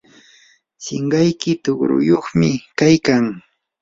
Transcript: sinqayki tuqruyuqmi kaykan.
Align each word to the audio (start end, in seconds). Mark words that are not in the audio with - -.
sinqayki 0.83 1.51
tuqruyuqmi 1.63 2.49
kaykan. 2.79 3.25